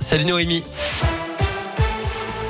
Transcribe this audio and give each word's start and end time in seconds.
Salut 0.00 0.24
Noémie. 0.26 0.64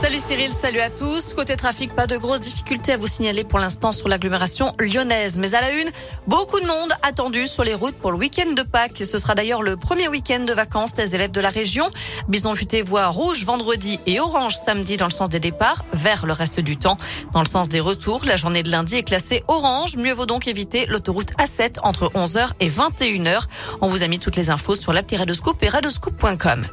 Salut 0.00 0.18
Cyril, 0.18 0.50
salut 0.50 0.80
à 0.80 0.88
tous. 0.88 1.34
Côté 1.34 1.56
trafic, 1.56 1.94
pas 1.94 2.06
de 2.06 2.16
grosses 2.16 2.40
difficultés 2.40 2.92
à 2.92 2.96
vous 2.96 3.06
signaler 3.06 3.44
pour 3.44 3.58
l'instant 3.58 3.92
sur 3.92 4.08
l'agglomération 4.08 4.72
lyonnaise. 4.78 5.36
Mais 5.36 5.54
à 5.54 5.60
la 5.60 5.72
une, 5.72 5.90
beaucoup 6.26 6.58
de 6.58 6.66
monde 6.66 6.94
attendu 7.02 7.46
sur 7.46 7.64
les 7.64 7.74
routes 7.74 7.96
pour 7.96 8.10
le 8.10 8.16
week-end 8.16 8.50
de 8.52 8.62
Pâques. 8.62 9.02
Ce 9.04 9.18
sera 9.18 9.34
d'ailleurs 9.34 9.60
le 9.60 9.76
premier 9.76 10.08
week-end 10.08 10.40
de 10.40 10.54
vacances 10.54 10.94
des 10.94 11.14
élèves 11.14 11.32
de 11.32 11.40
la 11.42 11.50
région. 11.50 11.90
Bison 12.28 12.54
futé 12.54 12.80
voit 12.80 13.08
rouge 13.08 13.44
vendredi 13.44 14.00
et 14.06 14.20
orange 14.20 14.56
samedi 14.56 14.96
dans 14.96 15.04
le 15.04 15.12
sens 15.12 15.28
des 15.28 15.38
départs, 15.38 15.84
vers 15.92 16.24
le 16.24 16.32
reste 16.32 16.60
du 16.60 16.78
temps. 16.78 16.96
Dans 17.34 17.40
le 17.40 17.48
sens 17.48 17.68
des 17.68 17.80
retours, 17.80 18.24
la 18.24 18.36
journée 18.36 18.62
de 18.62 18.70
lundi 18.70 18.96
est 18.96 19.02
classée 19.02 19.44
orange. 19.48 19.98
Mieux 19.98 20.14
vaut 20.14 20.24
donc 20.24 20.48
éviter 20.48 20.86
l'autoroute 20.86 21.32
A7 21.32 21.76
entre 21.82 22.06
11h 22.14 22.52
et 22.60 22.70
21h. 22.70 23.42
On 23.82 23.88
vous 23.88 24.02
a 24.02 24.08
mis 24.08 24.18
toutes 24.18 24.36
les 24.36 24.48
infos 24.48 24.76
sur 24.76 24.94
l'appli 24.94 25.18
Radoscoop 25.18 25.62
et 25.62 25.68
radoscoop.com. 25.68 26.66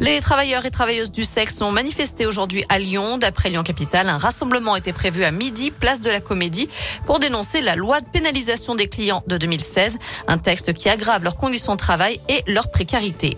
Les 0.00 0.20
travailleurs 0.20 0.64
et 0.64 0.70
travailleuses 0.70 1.12
du 1.12 1.22
sexe 1.22 1.60
ont 1.60 1.70
manifesté 1.70 2.26
aujourd'hui 2.26 2.61
à 2.68 2.78
Lyon. 2.78 3.18
D'après 3.18 3.50
Lyon 3.50 3.62
Capital, 3.62 4.08
un 4.08 4.18
rassemblement 4.18 4.76
était 4.76 4.92
prévu 4.92 5.24
à 5.24 5.30
midi, 5.30 5.70
place 5.70 6.00
de 6.00 6.10
la 6.10 6.20
Comédie, 6.20 6.68
pour 7.06 7.18
dénoncer 7.18 7.60
la 7.60 7.76
loi 7.76 8.00
de 8.00 8.08
pénalisation 8.08 8.74
des 8.74 8.88
clients 8.88 9.22
de 9.26 9.36
2016, 9.36 9.98
un 10.28 10.38
texte 10.38 10.72
qui 10.72 10.88
aggrave 10.88 11.24
leurs 11.24 11.36
conditions 11.36 11.72
de 11.72 11.78
travail 11.78 12.20
et 12.28 12.42
leur 12.46 12.70
précarité. 12.70 13.36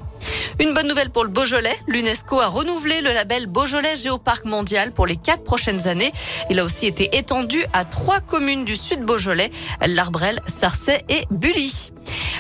Une 0.61 0.73
bonne 0.75 0.87
nouvelle 0.87 1.11
pour 1.11 1.25
le 1.25 1.31
Beaujolais. 1.31 1.77
L'UNESCO 1.87 2.41
a 2.41 2.47
renouvelé 2.47 3.01
le 3.01 3.13
label 3.13 3.47
Beaujolais 3.47 3.97
Géoparc 3.97 4.45
mondial 4.45 4.93
pour 4.93 5.07
les 5.07 5.17
quatre 5.17 5.45
prochaines 5.45 5.89
années. 5.89 6.13
Il 6.51 6.59
a 6.59 6.65
aussi 6.65 6.87
été 6.87 7.17
étendu 7.17 7.65
à 7.73 7.85
trois 7.85 8.21
communes 8.21 8.65
du 8.65 8.77
sud 8.77 9.01
Beaujolais, 9.01 9.51
l'Arbrel, 9.87 10.41
Sarcey 10.47 11.05
et 11.09 11.25
Bully. 11.31 11.94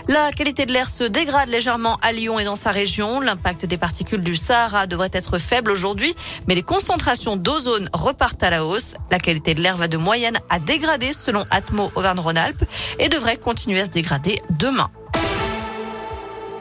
La 0.08 0.32
qualité 0.32 0.66
de 0.66 0.72
l'air 0.72 0.88
se 0.88 1.04
dégrade 1.04 1.48
légèrement 1.48 1.98
à 2.02 2.12
Lyon 2.12 2.38
et 2.38 2.44
dans 2.44 2.54
sa 2.54 2.70
région. 2.70 3.20
L'impact 3.20 3.66
des 3.66 3.76
particules 3.76 4.20
du 4.20 4.36
Sahara 4.36 4.86
devrait 4.86 5.10
être 5.12 5.38
faible 5.38 5.70
aujourd'hui, 5.70 6.14
mais 6.46 6.54
les 6.54 6.62
concentrations 6.62 7.36
d'ozone 7.36 7.88
repartent 7.92 8.42
à 8.42 8.50
la 8.50 8.66
hausse. 8.66 8.94
La 9.10 9.18
qualité 9.18 9.54
de 9.54 9.62
l'air 9.62 9.76
va 9.76 9.88
de 9.88 9.96
moyenne 9.96 10.38
à 10.50 10.58
dégrader 10.58 11.12
selon 11.12 11.44
Atmo 11.50 11.90
Auvergne-Rhône-Alpes 11.94 12.64
et 12.98 13.08
devrait 13.08 13.36
continuer 13.36 13.80
à 13.80 13.84
se 13.86 13.90
dégrader 13.90 14.40
demain. 14.58 14.90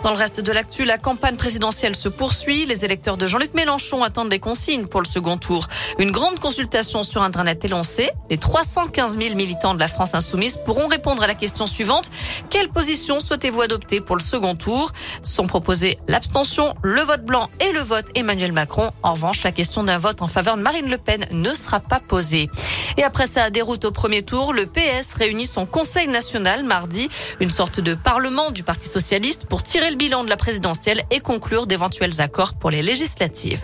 Dans 0.04 0.12
le 0.12 0.18
reste 0.18 0.42
de 0.42 0.52
l'actu, 0.52 0.84
la 0.84 0.98
campagne 0.98 1.38
présidentielle 1.38 1.96
se 1.96 2.10
poursuit. 2.10 2.66
Les 2.66 2.84
électeurs 2.84 3.16
de 3.16 3.26
Jean-Luc 3.26 3.54
Mélenchon 3.54 4.04
attendent 4.04 4.28
des 4.28 4.40
consignes 4.40 4.86
pour 4.86 5.00
le 5.00 5.06
second 5.06 5.38
tour. 5.38 5.70
Une 5.98 6.12
grande 6.12 6.40
consultation 6.40 7.04
sur 7.04 7.24
Internet 7.24 7.64
est 7.64 7.70
lancée. 7.70 8.12
Les 8.30 8.38
315 8.38 9.18
000 9.18 9.36
militants 9.36 9.74
de 9.74 9.80
la 9.80 9.88
France 9.88 10.14
insoumise 10.14 10.58
pourront 10.58 10.88
répondre 10.88 11.24
à 11.24 11.28
la 11.28 11.36
question 11.36 11.68
suivante. 11.68 12.10
Quelle 12.50 12.68
position 12.68 13.22
souhaitez-vous 13.22 13.62
adopter 13.62 14.02
pour 14.02 14.18
le 14.18 14.22
second 14.22 14.56
tour? 14.56 14.92
Sont 15.22 15.46
proposés 15.46 15.98
l'abstention, 16.10 16.76
le 16.84 17.00
vote 17.02 17.24
blanc 17.24 17.50
et 17.62 17.72
le 17.72 17.80
vote 17.80 18.08
Emmanuel 18.14 18.52
Macron. 18.52 18.92
En 19.04 19.14
revanche, 19.14 19.44
la 19.44 19.54
question 19.54 19.86
d'un 19.86 20.00
vote 20.00 20.22
en 20.22 20.28
faveur 20.28 20.58
de 20.58 20.62
Marine 20.62 20.90
Le 20.90 20.98
Pen 20.98 21.26
ne 21.32 21.56
sera 21.56 21.80
pas 21.80 22.02
posée. 22.02 22.50
Et 22.98 23.04
après 23.04 23.26
sa 23.26 23.50
déroute 23.50 23.86
au 23.86 23.92
premier 23.92 24.22
tour, 24.22 24.52
le 24.52 24.66
PS 24.66 25.14
réunit 25.16 25.48
son 25.48 25.66
Conseil 25.66 26.10
national 26.10 26.64
mardi, 26.64 27.08
une 27.40 27.50
sorte 27.50 27.80
de 27.80 27.94
parlement 27.94 28.52
du 28.52 28.64
Parti 28.64 28.90
socialiste 28.90 29.46
pour 29.46 29.64
tirer 29.64 29.93
le 29.94 29.98
bilan 29.98 30.24
de 30.24 30.30
la 30.30 30.38
présidentielle 30.38 31.04
et 31.12 31.20
conclure 31.20 31.68
d'éventuels 31.68 32.20
accords 32.20 32.56
pour 32.56 32.72
les 32.72 32.82
législatives. 32.82 33.62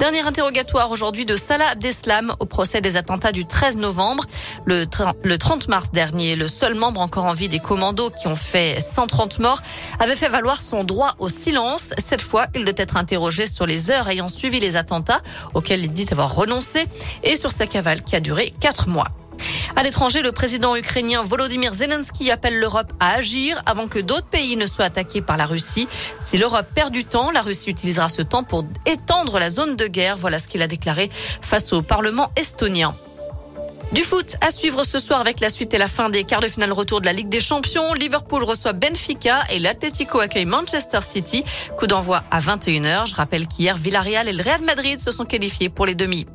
Dernier 0.00 0.20
interrogatoire 0.20 0.90
aujourd'hui 0.90 1.24
de 1.24 1.36
Salah 1.36 1.68
Abdeslam 1.68 2.34
au 2.40 2.46
procès 2.46 2.80
des 2.80 2.96
attentats 2.96 3.30
du 3.30 3.46
13 3.46 3.76
novembre. 3.76 4.24
Le, 4.64 4.86
30 4.86 5.68
mars 5.68 5.92
dernier, 5.92 6.34
le 6.34 6.48
seul 6.48 6.74
membre 6.74 7.00
encore 7.00 7.26
en 7.26 7.32
vie 7.32 7.48
des 7.48 7.60
commandos 7.60 8.10
qui 8.10 8.26
ont 8.26 8.34
fait 8.34 8.80
130 8.80 9.38
morts 9.38 9.62
avait 10.00 10.16
fait 10.16 10.28
valoir 10.28 10.60
son 10.60 10.82
droit 10.82 11.14
au 11.20 11.28
silence. 11.28 11.92
Cette 11.96 12.22
fois, 12.22 12.46
il 12.56 12.64
doit 12.64 12.74
être 12.76 12.96
interrogé 12.96 13.46
sur 13.46 13.64
les 13.64 13.92
heures 13.92 14.08
ayant 14.08 14.28
suivi 14.28 14.58
les 14.58 14.74
attentats 14.74 15.22
auxquels 15.54 15.84
il 15.84 15.92
dit 15.92 16.06
avoir 16.10 16.34
renoncé 16.34 16.86
et 17.22 17.36
sur 17.36 17.52
sa 17.52 17.68
cavale 17.68 18.02
qui 18.02 18.16
a 18.16 18.20
duré 18.20 18.52
quatre 18.58 18.88
mois. 18.88 19.21
À 19.74 19.82
l'étranger, 19.82 20.22
le 20.22 20.32
président 20.32 20.76
ukrainien 20.76 21.22
Volodymyr 21.22 21.72
Zelensky 21.72 22.30
appelle 22.30 22.58
l'Europe 22.58 22.92
à 23.00 23.14
agir 23.14 23.60
avant 23.64 23.88
que 23.88 23.98
d'autres 23.98 24.26
pays 24.26 24.56
ne 24.56 24.66
soient 24.66 24.84
attaqués 24.84 25.22
par 25.22 25.36
la 25.36 25.46
Russie. 25.46 25.88
Si 26.20 26.36
l'Europe 26.36 26.66
perd 26.74 26.92
du 26.92 27.04
temps, 27.04 27.30
la 27.30 27.40
Russie 27.40 27.70
utilisera 27.70 28.08
ce 28.08 28.22
temps 28.22 28.42
pour 28.42 28.64
étendre 28.86 29.38
la 29.38 29.50
zone 29.50 29.76
de 29.76 29.86
guerre. 29.86 30.16
Voilà 30.16 30.38
ce 30.38 30.46
qu'il 30.46 30.62
a 30.62 30.66
déclaré 30.66 31.10
face 31.40 31.72
au 31.72 31.80
Parlement 31.82 32.30
estonien. 32.36 32.94
Du 33.92 34.02
foot 34.02 34.36
à 34.40 34.50
suivre 34.50 34.84
ce 34.84 34.98
soir 34.98 35.20
avec 35.20 35.40
la 35.40 35.50
suite 35.50 35.74
et 35.74 35.78
la 35.78 35.86
fin 35.86 36.08
des 36.08 36.24
quarts 36.24 36.40
de 36.40 36.48
finale 36.48 36.72
retour 36.72 37.02
de 37.02 37.06
la 37.06 37.12
Ligue 37.12 37.28
des 37.28 37.40
Champions. 37.40 37.92
Liverpool 37.92 38.42
reçoit 38.42 38.72
Benfica 38.72 39.42
et 39.50 39.58
l'Atlético 39.58 40.20
accueille 40.20 40.46
Manchester 40.46 41.00
City. 41.02 41.44
Coup 41.76 41.86
d'envoi 41.86 42.24
à 42.30 42.40
21h. 42.40 43.06
Je 43.06 43.14
rappelle 43.14 43.46
qu'hier, 43.46 43.76
Villarreal 43.76 44.28
et 44.28 44.32
le 44.32 44.42
Real 44.42 44.62
Madrid 44.62 44.98
se 44.98 45.10
sont 45.10 45.26
qualifiés 45.26 45.68
pour 45.68 45.84
les 45.84 45.94
demi. 45.94 46.26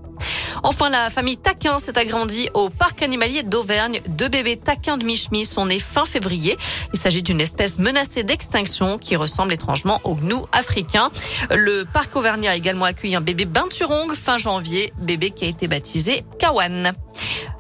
Enfin, 0.64 0.90
la 0.90 1.10
famille 1.10 1.38
Taquin 1.38 1.80
s'est 1.80 1.98
agrandie 1.98 2.50
au 2.54 2.70
parc 2.70 3.02
animalier 3.02 3.44
d'Auvergne. 3.44 4.02
Deux 4.08 4.28
bébés 4.28 4.58
taquins 4.58 4.98
de 4.98 5.04
Michmi 5.04 5.46
sont 5.46 5.66
nés 5.66 5.80
fin 5.80 6.06
février. 6.06 6.58
Il 6.94 7.00
s'agit 7.00 7.24
d'une 7.24 7.42
espèce 7.42 7.80
menacée 7.80 8.24
d'extinction 8.24 8.98
qui 8.98 9.16
ressemble 9.16 9.54
étrangement 9.54 10.02
au 10.04 10.16
gnou 10.16 10.46
africain. 10.52 11.10
Le 11.52 11.84
parc 11.86 12.16
auvergnat 12.16 12.52
a 12.52 12.56
également 12.56 12.86
accueilli 12.86 13.16
un 13.16 13.22
bébé 13.22 13.46
binturong 13.46 14.14
fin 14.14 14.38
janvier, 14.38 14.94
bébé 15.00 15.32
qui 15.32 15.46
a 15.46 15.48
été 15.48 15.68
baptisé 15.68 16.24
Kawan. 16.40 16.94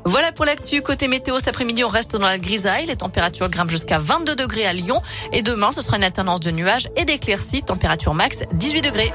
Voilà 0.05 0.31
pour 0.31 0.45
l'actu. 0.45 0.81
Côté 0.81 1.07
météo, 1.07 1.37
cet 1.37 1.49
après-midi, 1.49 1.83
on 1.83 1.89
reste 1.89 2.15
dans 2.15 2.25
la 2.25 2.39
grisaille. 2.39 2.85
Les 2.85 2.95
températures 2.95 3.49
grimpent 3.49 3.69
jusqu'à 3.69 3.99
22 3.99 4.35
degrés 4.35 4.65
à 4.65 4.71
Lyon. 4.71 5.01
Et 5.33 5.41
demain, 5.41 5.71
ce 5.73 5.81
sera 5.81 5.97
une 5.97 6.03
alternance 6.03 6.39
de 6.39 6.51
nuages 6.51 6.87
et 6.95 7.03
d'éclaircies. 7.03 7.61
Température 7.63 8.13
max 8.13 8.43
18 8.53 8.81
degrés. 8.81 9.11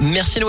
Merci 0.00 0.40
Noé. 0.40 0.48